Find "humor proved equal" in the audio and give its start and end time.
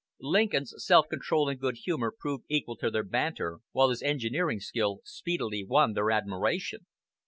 1.83-2.75